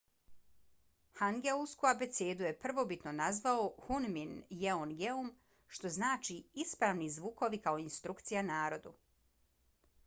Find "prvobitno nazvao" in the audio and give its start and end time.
2.63-3.67